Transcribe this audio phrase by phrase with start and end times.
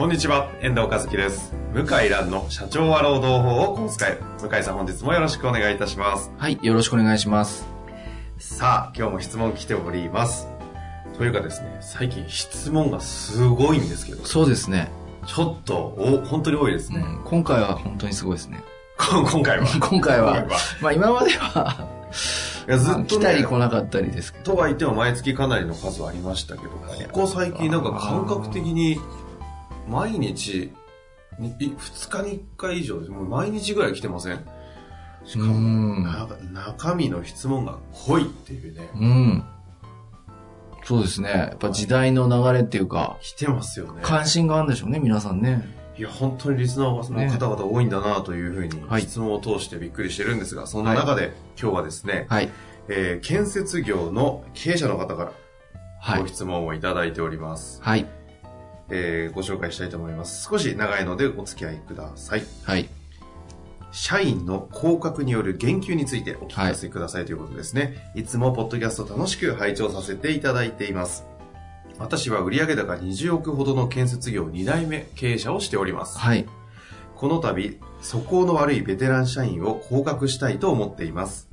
[0.00, 1.52] こんにちは、遠藤和樹です。
[1.74, 4.18] 向井蘭の社長は労働法をこう使え。
[4.40, 6.32] 向井さん本日もよろしくお願いいたします。
[6.38, 7.66] はい、よろしくお願いします。
[8.38, 10.48] さあ、今日も質問来ております。
[11.18, 14.90] というかですね、最近質問がすごいんですけど、そうですね。
[15.26, 17.00] ちょっと、お、本当に多いですね。
[17.00, 18.64] うん、今回は本当にすごいですね。
[18.96, 19.66] こ 今回は。
[19.66, 20.46] 今回は
[20.80, 21.86] まあ今までは、
[22.66, 24.54] いやずっと、ね、来たり来なかったりですけど。
[24.54, 26.80] とは言っても毎月かなりの数はありましたけど、こ
[27.12, 28.98] こ最近なんか感覚的に、
[29.90, 30.72] 毎日、
[31.38, 32.96] に2日に1回以上。
[33.00, 34.44] もう毎日ぐらい来てません？
[35.24, 36.06] しかうも、
[36.52, 38.90] 中身の質問が濃いっていうね。
[38.94, 39.44] うん。
[40.84, 41.30] そうですね。
[41.30, 44.00] やっぱ時代の流れっていうか、来てますよね。
[44.02, 45.68] 関心があるんでしょうね、皆さんね。
[45.96, 52.48] いや、本当にリスナーの方々多いんだなというふうにはい質問を通してびっくりしてるんですが、そんな中で今日はですね、はい。
[52.88, 55.32] えー建設業の経営者の方から
[56.00, 56.26] はいご。
[56.26, 57.82] 質問をいただいております。
[57.82, 58.06] はい。
[58.90, 60.48] えーご紹介したいと思います。
[60.48, 62.42] 少し長いのでお付き合いください。
[62.64, 62.88] はい。
[63.92, 68.12] 社員の降格による減給についてお聞かせくださいということですね。
[68.14, 71.26] い、つもポッドキャスト楽しく拝聴させていただいています。
[71.98, 76.18] 私は売上高20億ほどの建設業2代目経営者をしております。
[76.18, 76.46] はい。
[77.16, 81.50] この度、素行の悪いベテラン社員を降格したいと思っています。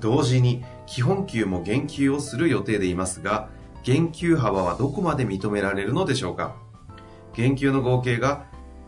[0.00, 3.50] 同時に、基本給も減給をする予定でいますが、
[3.86, 6.56] 減給幅はどこまで認められるのでしょうか？
[7.34, 8.46] 減給の合計が、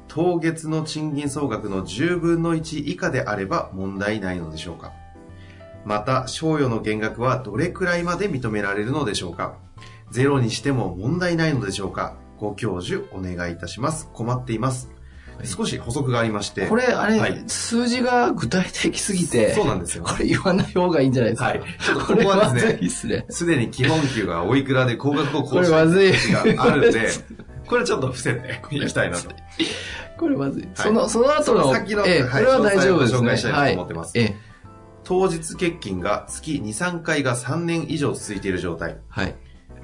[0.09, 4.93] 当月の賃金総額の10分の1以下であれば問題ないのでしょうか？
[5.84, 9.55] また、賞与の減額はどれくらいまで認められるのでしょうか？
[10.11, 12.17] ゼロにしても問題ないのでしょうか？
[12.37, 14.09] ご教授お願いいたします。
[14.12, 14.91] 困っています。
[15.44, 16.66] 少し補足がありまして。
[16.66, 20.04] これ、あれ、はい数字が具体的すぎて、そうなんですよ。
[20.04, 21.49] これ言わない方がいいんじゃないですか？
[21.49, 21.60] はい。
[21.81, 26.12] ちょっとこれここはまずいですね、っすでに基本給がおいくらで高額をこ更れまずい。
[26.15, 27.09] 新があるんで、
[27.66, 29.31] これちょっと伏せていきたいなと。
[30.19, 30.69] これまずい。
[30.75, 33.19] その、その後その、の先のええ、はいこれは大丈夫ですね。
[33.21, 34.27] 紹介したいと思ってますはい。
[34.27, 34.37] ええ、
[35.04, 38.97] 当日欠勤が月2、3回が3年以上続いている状態。
[39.09, 39.34] はい。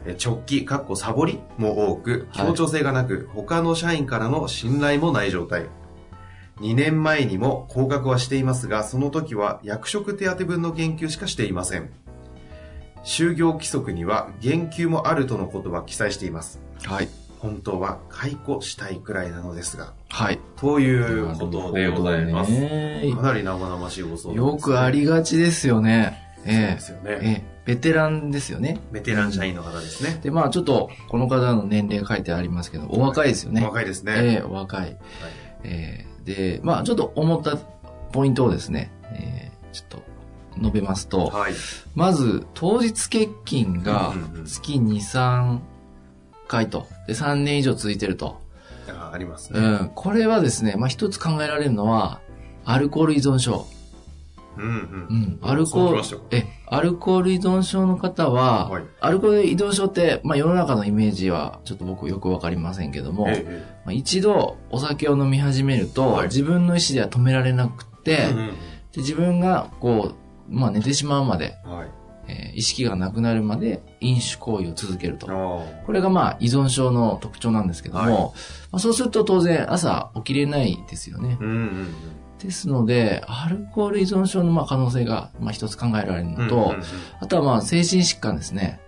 [0.06, 1.40] え直帰、かっこサボり？
[1.56, 5.66] も多く、はい協調性がなく、他の社員からの信頼もない状態。
[6.60, 11.90] 2年前にも降格はしていますが、その時は役職手当分の減給しかしていません。
[13.02, 16.60] 就業規則には減給もあるとのことは記載しています。
[16.84, 17.08] はい。
[17.38, 19.92] 本当は解雇したいくらいなのですが。
[20.08, 20.38] はい。
[20.56, 22.52] ということでございます。
[22.52, 26.23] ねかなり生々しいご相談ね、よくありがちですよね。
[26.44, 27.10] そうえですよね。
[27.10, 28.78] えええベテランですよね。
[28.92, 30.20] ベテラン社員の方ですね。
[30.22, 33.62] で、まあちょっと、この方の年齢書いてありますけど、お若いですよね。
[33.62, 34.12] お若いですね。
[34.16, 34.96] ええお若い。
[35.62, 37.56] ええで、まあちょっと思った
[38.12, 40.02] ポイントをですね、ええちょっと
[40.58, 41.52] 述べますと、はい。
[41.94, 44.12] まず、当日欠勤が
[44.44, 45.60] 月2、3
[46.46, 48.40] 回と、で、3年以上続いてると。
[48.88, 49.60] あありますね。
[49.60, 49.90] うん。
[49.94, 52.20] これはですね、まあ一つ考えられるのは、
[52.66, 53.66] アルコール依存症。
[54.56, 55.38] うんうん。
[55.42, 55.50] うん。
[55.50, 68.46] アルコールえ、アルコール依存症の方は、はいアルコール依存症って、まあ世の中のイメージはちょっと僕よくわかりませんけども、ええまあ一度お酒を飲み始めると、はい自分の意思では止められなくて、うんうん
[68.92, 71.88] で自分がこう、まあ寝てしまうまで、はい。
[72.28, 75.26] えー意識がなくなるまで飲酒行為を続けると。
[75.28, 78.30] あこれがまあ依存症の特徴なんですけども、はいま
[78.74, 81.44] あ、そうすると当然朝起きれないですよねあ。。
[81.44, 81.94] うんうん
[82.42, 86.34] ですので、アルコール依存症のまあ可能性がまあ一つ考えられるうん。
[86.36, 86.82] のと、うんうんうん
[87.20, 88.80] あとはまあ精神疾患ですね。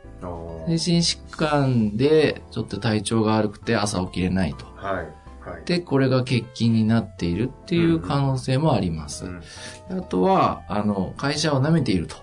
[0.69, 4.67] 精神疾患でちょっと体調が悪くて朝起きれないと。
[4.77, 5.49] はい。
[5.49, 5.65] はい。
[5.65, 9.27] で、これが欠勤になっているっていう可能性もあります。
[9.27, 9.43] うん
[9.91, 12.17] あとは、あの、会社を舐めていると。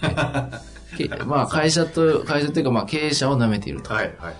[0.96, 3.92] けまあ会社と、会社というかまあ経営者を舐めていると。
[3.92, 4.14] はい。
[4.18, 4.34] はい。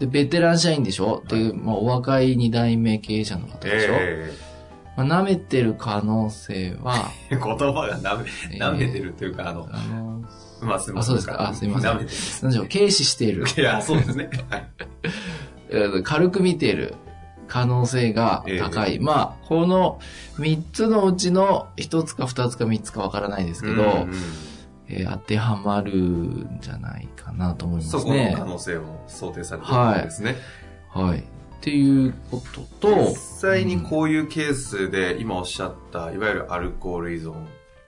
[0.00, 1.22] で、ベテラン社員でしょ？
[1.28, 4.32] で、まあお若い二代目経営者の方でしょ、え
[4.96, 7.56] まあ舐めてる可能性は、え 言葉
[7.88, 10.24] がなめ、えー舐めてるというか、あの、あの、
[10.62, 11.14] まあ、すみません。
[11.14, 11.48] あそうですか？
[11.50, 12.42] あすいません舐めてるんです。
[12.42, 13.44] なんでしょう、軽視している。
[13.56, 14.30] いや、そうですね。
[14.50, 14.66] はい。
[15.70, 16.94] えー軽く見ている
[17.48, 18.98] 可能性が高い。
[19.00, 19.98] まあ、この
[20.38, 24.14] 3つのうちの1つか2つか3つかわからないですけど、うんうん
[24.88, 28.44] えー当てはまるんじゃないかなと思いますそこのね可。
[28.44, 30.36] 能性を想定されているわけですね。
[30.90, 31.24] はい。
[31.64, 37.32] っていうことと、実際にこういうケースで、今おっしゃった、いわゆるアルコール依存、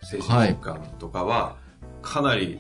[0.02, 1.56] 精神疾患とかは、
[2.00, 2.58] かなり、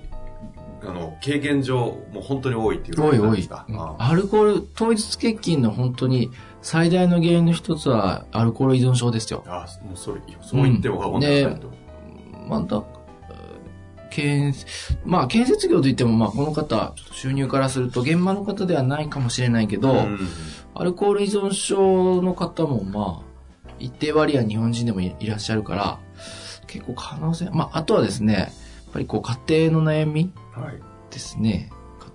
[0.82, 1.78] あの、経験上、
[2.12, 3.64] もう本当に多いっていうことですか。
[3.66, 6.30] あアルコール、糖質欠勤の本当に
[6.60, 9.42] 最大の原因の一つはアルコール依存症ですよ。
[9.46, 11.70] あ、もうそれ、そう言っても過言ではないと。
[12.46, 12.84] また、
[14.10, 14.54] 建、
[15.06, 20.28] まあ建設業といっても、まあこの方、収入からすると現場の方ではないかもしれないけど、うん
[20.78, 25.98] アルコール依存症の方もまあ、一定割合日本人でもいいらっしゃるから、
[26.66, 28.50] 結構可能性、まああとはですね、やっ
[28.92, 30.80] ぱりこう家庭の悩みはい。
[31.10, 31.70] ですね、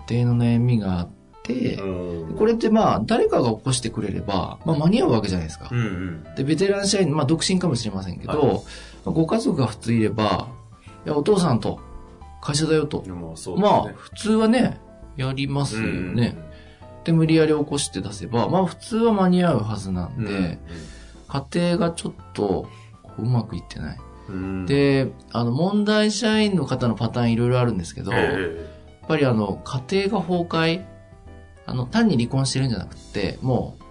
[0.09, 1.09] 家庭の悩みがあっ
[1.43, 5.75] て、うんこれってまあ誰かが起こしてくれれば、まあ間に合うわけじゃないですかう。
[5.75, 6.35] んうん。
[6.35, 8.63] で、ベテラン社員、まあ独身かもしれませんけど、
[9.05, 10.47] ご家族が普通いれば、
[11.05, 11.79] いや、お父さんと
[12.41, 13.03] 会社だよと。
[13.57, 14.79] まあ、普通はね、
[15.15, 16.37] やりますよね。
[17.03, 20.25] で、無理やり起こして出せば、まあ普通は間に合うはずなんうん。
[20.25, 20.59] で、
[21.27, 22.67] 家庭がちょっと
[23.03, 23.97] こううまくいってない。
[24.29, 28.65] うん、で、あの、問題社員の方のパターンいろいろあるんですけど、やっえ
[29.07, 30.85] ぱりあの、家庭が崩壊、
[31.65, 33.83] あの、単に離婚してるんじゃなくて、もう、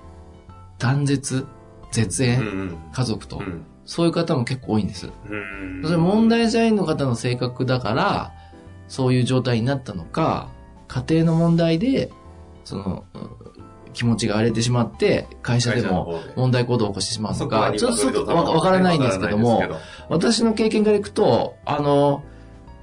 [0.78, 1.46] 断絶、
[1.92, 5.08] 絶縁、えうんうん家族と、うんそういう方も結構多いんです。
[5.28, 8.32] うんそれ問題社員の方の性格だから、
[8.86, 10.48] そういう状態になったのか、
[10.86, 12.12] 家庭の問題で、
[12.64, 13.30] その、うん
[13.92, 19.62] 気持ちが荒れてしまって、会社でも問題行動を起こしてしまうのそこはか、ちょっとわわからないんですけども
[20.08, 22.22] 私の経験からいくと、あの、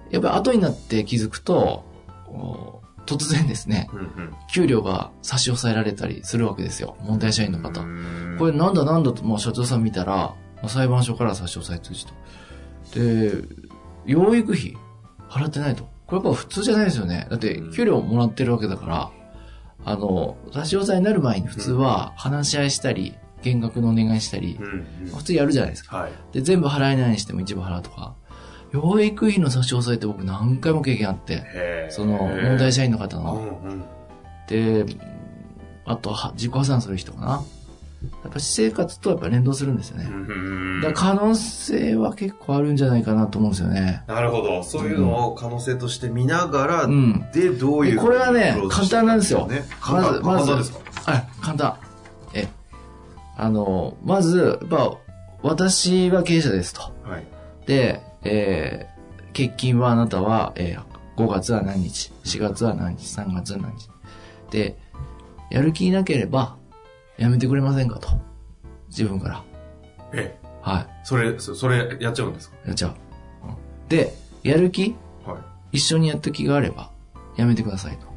[0.10, 1.86] やっぱり後になって気づくと、
[2.28, 6.98] お突然ですね、けどうんうん給料が差し押さえられたりするわけですよ。
[7.02, 7.82] 問題社員の方。
[7.82, 12.14] うんこれなんだなんだと、まあ、社長さん見たら、まあ裁判所から差し押さえ通知と。
[13.00, 13.44] で、
[14.06, 14.76] 養育費
[15.30, 15.84] 払ってないと。
[16.06, 17.28] これやっぱ普通じゃないですよね。
[17.30, 19.12] だってうん、給料もらってるわけだから、
[19.90, 24.60] あの、差し押さえになる前に普通は話し合いしたり、減額のお願いしたり
[25.16, 25.98] 普通やるじゃないですか。
[25.98, 26.12] はい。
[26.34, 28.14] で、全部払えないにしても一部払うとか。
[28.74, 33.34] 養育費の差し押さえって僕何回も経験あって、その問題社員の方うの。
[33.36, 33.84] んうん
[34.48, 34.86] で、
[35.86, 37.44] あとは自己破産する人かな。
[38.24, 40.08] やっぱ私生活とやっぱ連動するんですよね。
[40.10, 44.04] うんだ可能性は結構あるんじゃないかなと思うんですよね。
[44.08, 44.62] なるほど。
[44.64, 47.26] そういうのを可能性として見ながら、うん。
[47.34, 47.96] で、どういう。
[47.96, 49.64] でこれはね簡単なんですよね。
[49.82, 50.72] 簡単、まず簡単です
[51.06, 51.12] か？
[51.12, 51.76] はい、簡単。
[52.34, 52.48] え、
[53.38, 54.98] あの、まず、やっぱ、
[55.42, 56.82] 私は経営者ですと。
[57.04, 57.24] はい。
[57.66, 63.90] で、えー、欠勤はあなたは、えー、5月は何日、4月は何日、3月は何日。
[64.52, 64.78] で、
[65.50, 66.58] やる気なければ、
[67.18, 68.10] やめてくれませんかと。
[68.90, 69.44] 自分から。
[70.14, 72.58] え、はそれ、そそれ、やっちゃうんですか？
[72.66, 72.68] い。
[72.68, 72.92] やっちゃう。
[72.92, 72.98] うん
[73.90, 74.96] で、やる気？
[75.26, 75.36] は
[75.72, 75.78] い。
[75.78, 76.92] 一緒にやった気があれば、
[77.36, 78.08] やめてくださいと。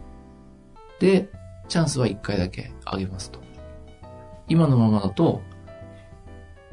[1.00, 1.28] で、
[1.68, 3.40] チャンスは1回だけあげますと。
[4.48, 5.42] 今のままだと、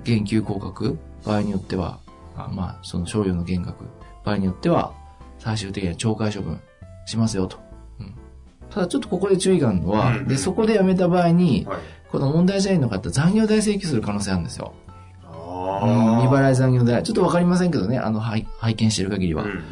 [0.03, 1.99] 減給降格、場合によっては、
[2.35, 3.85] あまあ、その賞与の減額、
[4.23, 4.93] 場合によっては、
[5.39, 6.59] 最終的には懲戒処分
[7.05, 7.57] しますよと。
[7.99, 8.13] うん
[8.69, 11.79] ただちょっとここで注意があるのは、うんうんで、そこで辞めた場合に、はい。
[12.11, 14.73] この問題社員の方、残業代請求する可能性あるんですよ。
[15.23, 17.03] あうん、未い払い残業代。
[17.03, 19.43] ちょっとわかりませんけどね、あの、拝拝見してる限りは。
[19.43, 19.63] うんうん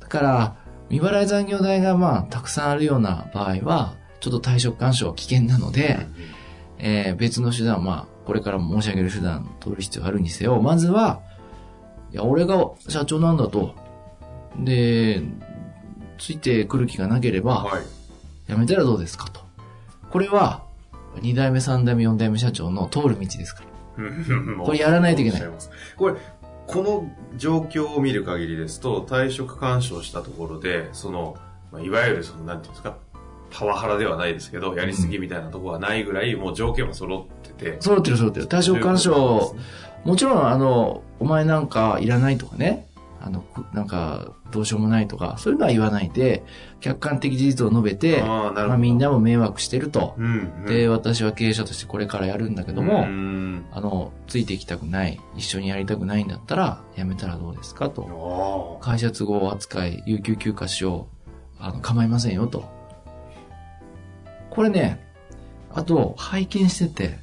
[0.00, 0.56] だから、
[0.88, 6.00] 未払い残業代がまあ、たくさんあるような場合は、ちょっと退職干渉は危険なので、
[6.78, 11.20] えー別の手段、まあ、これからも申し上げる手段取る必要があるにせよ、まずは、
[12.12, 13.74] いや、俺が社長なんだと。
[14.58, 15.22] で、
[16.18, 17.82] ついてくる気がなければ、はい。
[18.50, 19.40] やめたらどうですかと。
[20.10, 20.64] これは、
[21.16, 23.70] 2代目、3代目、4代目社長の通る道ですから。
[24.04, 25.50] うんこれやらないといけない
[25.96, 26.14] これ、
[26.66, 31.36] この状況を見る限りですと、退職干渉したところで、その、
[31.72, 32.96] まあ、いわゆるその、なんていうんですか、
[33.50, 37.76] パワハラではないですけど、やりすぎみたいなところはないぐらい、もう条件も揃ってて。
[37.80, 38.46] 揃ってる揃ってる。
[38.46, 39.56] 退職干渉、
[40.04, 42.86] もちろん、あの、お前なんかいらないとかね、
[43.22, 46.42] あの、くなんか、どうしようもないとか、そういうのは言わないで、
[46.80, 50.14] 客観的事実を述べて、あまあ、みんなも迷惑してると。
[50.16, 50.66] うん、うん。
[50.66, 53.66] で、私は経営者としてこれからやるんだけども、うん。
[53.72, 58.78] あの、ついていきたくない、一緒にやりたくないんだったら、やめたらどうですかと。
[58.80, 61.06] あ会社都合扱い、有給休暇使用、
[61.58, 62.64] あの、構いませんよと。
[64.48, 65.06] これね、
[65.72, 67.18] あと、拝見してて、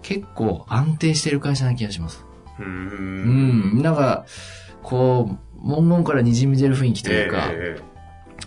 [0.00, 2.24] 結構安定してる会社な気がします。
[2.58, 2.62] あ。
[2.62, 2.64] う。
[2.64, 4.24] うんん、なんか、
[4.84, 7.80] こう、文言から滲み出る雰囲気というか、え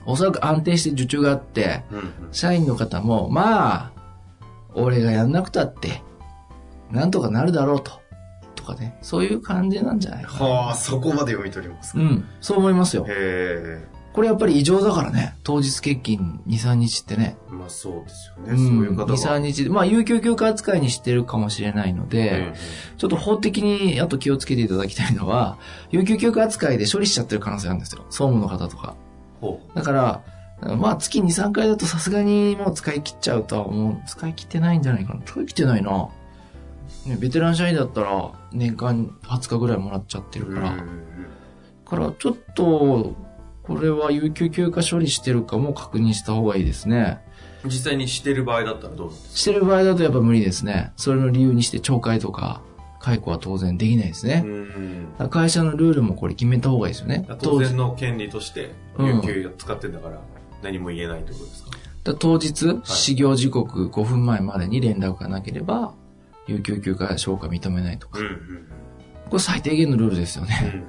[0.05, 3.91] おそらく安定して受注があって、えうんうん社員の方も、まあ、
[4.73, 6.03] 俺がやんなくたって、
[6.91, 7.99] なんとかなるだろうと。
[8.55, 10.45] とかね、そういう感じなんじゃないかな。
[10.45, 11.99] はあ、そこまで読み取りますか。
[11.99, 13.05] うん、そう思いますよ。
[13.07, 13.96] へえ。
[14.17, 15.35] これやっぱり異常だからね。
[15.43, 17.37] 当日欠勤2、3日ってね。
[17.51, 18.53] まあそうですよね。
[18.53, 19.39] うん、そういう方2、3は。
[19.39, 19.69] 日で。
[19.69, 22.51] まあ、有給休暇扱いにしてるかもしれないので、
[22.97, 25.59] ちょっと法的にあと気をつけていただきたいのは、
[25.91, 28.05] 有給休暇扱いで処理しちゃってる可能性あるんですよ。
[28.09, 28.95] 総務の方とか。
[29.39, 30.23] ほだから、
[30.77, 33.97] まあ月2、3回だとさすがにもう使い切っちゃうとは思う。
[34.07, 35.21] 使い切ってないんじゃないかな。
[35.25, 36.09] 使い切ってないな。
[37.05, 40.55] ね、ベテラン社員だったら年間20日ぐらいもらっちゃってるう。
[40.55, 40.71] から。
[40.71, 41.03] うん
[41.87, 43.15] からちょっと、
[43.67, 47.19] これは有給休暇処理してるかも確認した方がいいですね。
[47.65, 49.37] 実際にしてる場合だったらどうなんですか？
[49.37, 50.91] してる場合だとやっぱ無理ですね。
[50.95, 52.61] それの理由にして懲戒とか
[52.99, 54.45] 解雇は当然できないですね。
[55.29, 57.27] 会社のルールもこれ決めた方がいいですよね。
[57.41, 60.21] 当然の権利として、うん有給使ってんだから、
[60.63, 61.71] 何も言えないってことですか？
[62.05, 65.93] だ当日、始業時刻5分前までに連絡がなければ、
[66.47, 68.19] 有給休暇消化認めないとか。
[68.19, 68.67] うん
[69.29, 70.83] これ最低限のルールですようんね。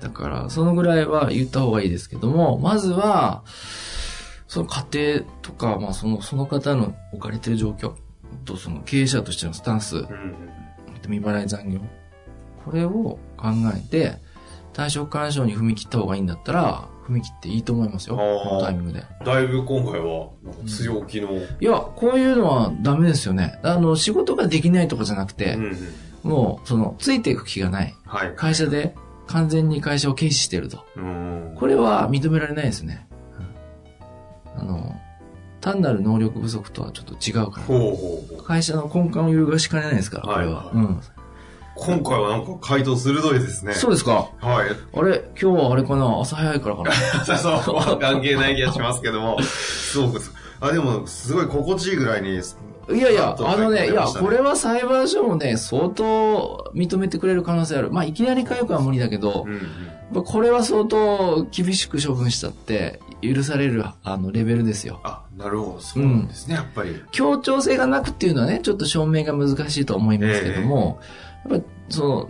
[0.00, 3.42] だから、そのぐらいは言った方がいいですけども、まずは、
[4.48, 4.86] その家
[5.18, 7.94] 庭とか、まあその、その方の置かれてる状況
[8.44, 10.54] と、その経営者としてのスタンス、うんうん
[11.06, 11.80] 未払い残業。
[12.64, 14.16] これを考えて、
[14.72, 18.16] 対象干渉に踏み切った方がいいんだったら、踏み切っていいと思いますよ。
[18.16, 19.04] このタイミングで。
[19.24, 20.30] だいぶ今回は、
[20.66, 23.58] 強気の、うんいや、こういうのはダメですよね。
[23.62, 25.76] あの、仕事ができないとかじゃなくて、うん、
[26.30, 27.94] もう、その、ついていく気がない。
[28.06, 28.32] はい。
[28.34, 28.94] 会社で
[29.26, 30.84] 完全に会社を軽視してると。
[30.96, 33.06] うんこれは認められないですね。
[34.56, 34.94] あの、
[35.60, 37.66] 単なる能力不足とはちょっと違うから。
[37.66, 38.42] ほうほう。
[38.44, 40.66] 会社の根幹を揺るがしかねないですから、これは。
[40.66, 41.00] はいうん。
[41.76, 43.74] 今回はなんか回答鋭いですね。
[43.74, 44.28] そうですか？
[44.40, 44.68] はい。
[44.94, 45.24] あれ？
[45.40, 46.20] 今日はあれかな？
[46.20, 46.92] 朝早いからかな？
[47.36, 49.40] そう、関係ない気がしますけども。
[49.42, 50.32] そうです。
[50.60, 52.40] あ、でも、すごい心地いいぐらいに、
[52.92, 57.90] いやいや、あのね、いや、これは裁判所もね、相当認めてくれる可能性ある。
[57.90, 59.60] まあ、いきなり解雇は無理だけどう、んうん。
[60.12, 65.00] まあこれは相当厳しく処分したって許されるあのレベルですよ。
[65.02, 65.80] あ、なるほど。
[65.80, 67.02] そうなんですね、やっぱり。
[67.10, 71.00] 協調性がなくっていうのはね、ちょっと証明が難しいと思いますけども、
[71.48, 72.28] やっぱそ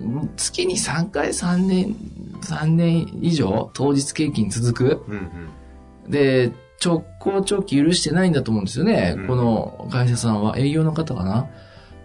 [0.00, 1.96] の、月に3回3年、
[2.42, 5.04] 3年以上当日経勤続く。
[5.08, 5.30] うん
[6.04, 6.10] うん。
[6.10, 6.52] で、
[6.84, 9.14] 直行直帰許してないんだと思うんですよね。
[9.16, 11.48] うんこの会社さんは営業の方かな。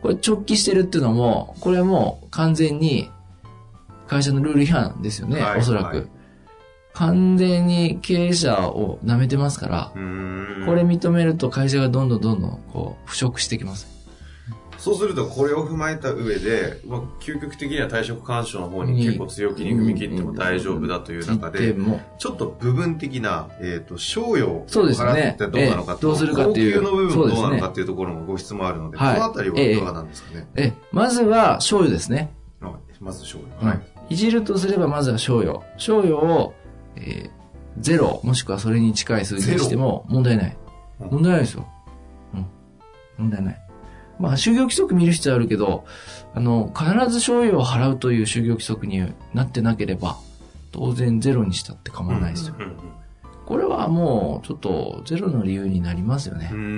[0.02, 3.12] これ直帰してるっていうのも、これも完全に
[4.08, 5.98] 会社のルール違反ですよね、はいおそらく。
[5.98, 6.08] はい
[6.94, 10.00] 完全に経営者を舐めてますから、こ
[10.76, 14.01] れ認めると会社がどんどんどんどんこう腐食してきます。
[14.82, 21.76] そうすると、これを踏まえた上で、まあ、究極的には退職干渉の方に結構強気に踏み切っても大丈夫だという中で、
[22.18, 30.48] ちょっと部分的な、えっ、と、賞与を払ってどうなのかええどうするかっていう高級の部分どうなのかっていうところもご質問あるので、はいこのあたりはいかがなんですかね。
[30.56, 32.34] ええ、まずは賞与ですね。
[33.00, 33.46] まず賞与。
[33.62, 35.62] うんいじるとすればまずは賞与。
[35.78, 36.54] 賞与を、
[36.98, 37.42] えー
[37.80, 40.58] ゼロ、もしくはそれに近い数字にしても問題ない。
[41.00, 41.68] 問題ないですよ。
[42.34, 42.48] うん。
[43.18, 43.71] 問題ない。
[44.22, 45.86] まあ、就業規則見る必要あるけど、
[46.34, 50.18] あの、必ず賞与を払うという就業規則になってなければ、
[50.72, 52.56] 当然ゼロにしたって構わないですよ。
[52.60, 52.76] うん
[53.44, 56.58] これはもう、ちょっと、ゼロの理由になりますよねうん。
[56.58, 56.62] う。
[56.62, 56.64] ん。
[56.64, 56.74] うん。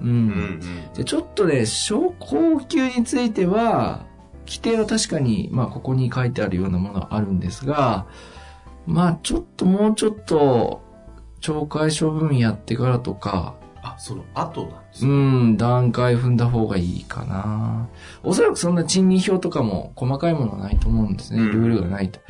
[0.00, 0.10] う
[0.54, 0.60] ん
[0.94, 4.06] で、ちょっとね、昇降級については、
[4.46, 8.06] 規定は確かに、まあ、ここに書いてあるようなものはあるんですが、
[8.86, 10.80] まあ、ちょっともうちょっと、
[11.42, 15.14] 懲戒処分やってからとか、あ、その後なんですうね。
[15.52, 17.88] ん、段階踏んだ方がいいかな。
[18.22, 21.42] おそらくそんな賃金表とかも細かいものはないと思うんですね。
[21.42, 22.20] うんルールがないと。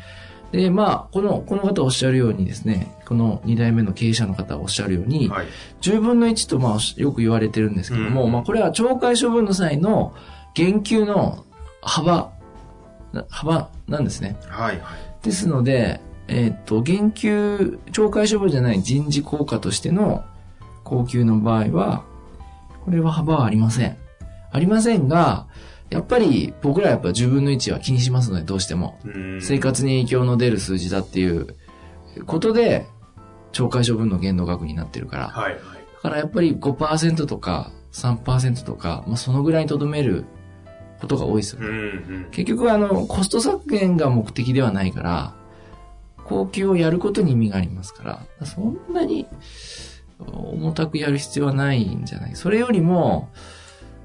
[0.52, 5.46] で、まあ、この、この方おっしゃるようにですね、この2代目の経営者の方おっしゃるように、はい。
[5.82, 10.14] 10分の1とまあよく言われてるんですけども、うんまあこれは懲戒処分の際の
[10.54, 11.44] 減給の
[11.82, 12.32] 幅、
[13.12, 14.36] な幅なんですね。
[14.48, 14.76] はい。
[14.76, 14.98] はい。
[15.22, 20.24] ですので、えっ、と、減給、懲戒処分じゃない人事効果としての
[20.88, 22.04] 高給の場合は、
[22.84, 23.96] これは幅はありません。
[24.50, 25.46] ありませんが、
[25.90, 28.98] やっぱり僕らはやっぱ10分の1は気にしますので、どうしても。
[29.04, 31.54] うん生活に影響の出る数字だっていう
[32.26, 32.86] ことで、
[33.52, 35.28] 懲戒処分の限度額になってるから。
[35.28, 35.52] はい。
[35.52, 35.60] はい。
[35.96, 40.24] だからやっぱり5%とか3%とか、まあ、そのぐらいにとどめる
[41.00, 41.68] ことが多いですようね。
[41.68, 41.76] んう
[42.20, 42.28] ん。
[42.30, 45.34] 結局あの、コスト削減が目的ではないから、
[46.24, 49.26] 高級をやることに意味がありますから、そんなに
[50.20, 52.36] 重たくやる必要はないんじゃない？
[52.36, 53.30] それよりも、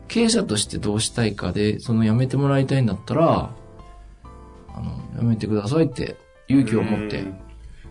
[0.08, 3.50] 経営者としてどうしたいかで、その辞めてもらいたいんだったら、
[4.76, 6.18] あの、辞めてくださいって
[6.48, 7.36] 勇気を持ってうん。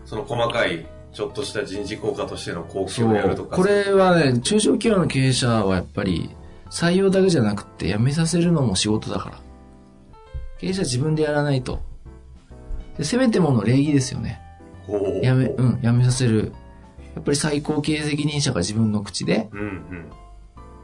[0.05, 3.57] その細かい、ちょっとした人事効果としての貢そ献をやるとか。
[3.57, 6.29] うこれはね、中小企業の経営者はやっぱり
[6.69, 9.39] 採用だけじゃなくて辞めさせるのも仕事だから。
[10.59, 11.81] 経営者自分でやらないと。
[12.97, 14.39] でせめてもの礼儀ですよね。
[15.21, 16.53] やめ、うん、やめさせる。
[17.15, 19.49] やっぱり最高経営責任者が自分の口で。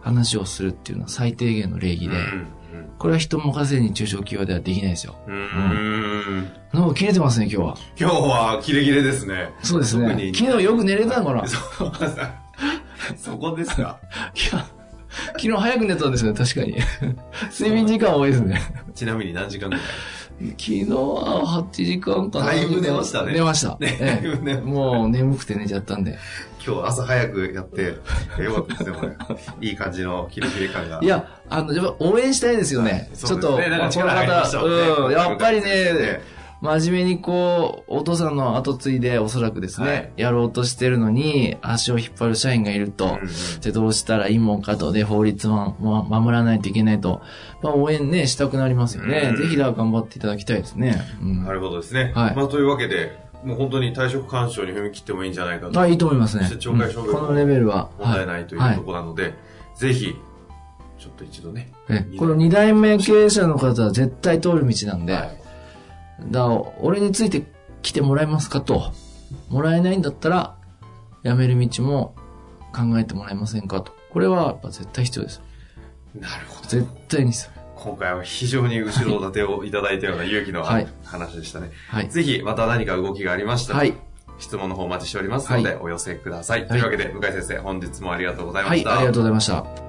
[0.02, 2.48] 話をするっていうのは最低限の礼儀で、うん
[3.00, 5.16] これは人任せに中小企業ではできないですよ。
[5.26, 5.36] うん。
[5.36, 6.50] うん。
[6.74, 7.78] なんか切れてますね、今日は。
[7.98, 9.52] 今日はキレキレですね。
[9.64, 10.32] そうですね。
[10.36, 11.48] 昨日よく寝れたのかな
[13.18, 14.00] そこですか
[14.36, 14.66] いや
[15.32, 16.76] 昨日早く寝たんですね、確かに。
[17.58, 18.62] 睡眠時間多いですね。
[18.94, 19.84] ちなみに何時間ぐらい？
[20.40, 22.46] 昨日は8時間かな。
[22.46, 23.78] だいぶ寝ましたね寝ました。
[23.80, 26.18] ねもう眠くて寝ちゃったんで。
[26.66, 27.96] 今日朝早くやって、
[28.40, 29.68] えよかったですね、これ。
[29.68, 31.00] いい感じのキレキレ感が。
[31.02, 33.10] いや、あの、やっぱ応援したいですよね。
[33.14, 34.66] ちょっと、ねこの方、
[35.06, 36.22] うん、やっぱりね、ね
[36.62, 43.18] 真面目にこう、お父さんの後継いでおそらくですね、はいやろうとしてるのに、足を引っ張る社員がいると、
[43.62, 47.22] で、どうしたらいいもんかと、で、法律もも守らないといけないと、
[47.62, 49.30] まあ、応援ね、したくなりますよね。
[49.32, 51.02] うんぜひだ、頑張っていただきたいですね。
[51.22, 51.44] うん。
[51.46, 52.12] なるほどですね。
[52.14, 55.80] はいまあ、というわけで、もう本当に退職干渉に踏み切ってもいいんじゃないかと。
[55.80, 56.44] あ、いいと思いますね。
[56.46, 57.90] 懲戒処分もうんこのレベルは。
[57.98, 59.34] 問題ないというはところなので、
[59.78, 60.14] ぜひ、
[60.98, 61.72] ちょっと一度ね。
[61.88, 65.39] えこの二代目経営者の方は絶対通る道なんで、はい
[66.28, 66.48] だ
[66.80, 67.44] 俺について
[67.82, 68.92] 来てもらえますかと。
[69.50, 70.56] もらえないんだったら、
[71.24, 72.16] 辞める道も
[72.74, 73.94] 考えてもらえませんかと。
[74.12, 75.42] これはやっぱ絶対必要です。
[76.16, 76.68] なるほど。
[76.68, 77.52] 絶対にです。
[77.76, 81.72] 今回は非常に後ろ盾をいただいたような勇気の話でしたね。
[81.88, 82.10] はい。
[82.10, 83.94] ぜひ、また何か動きがありましたら、はい。
[84.40, 86.68] 質問の方お待ちしておりますので、はいお寄せください。
[86.68, 88.98] というわけで、向井先生、本日もありがとうございまはい、した。
[88.98, 89.89] ありがとうございました。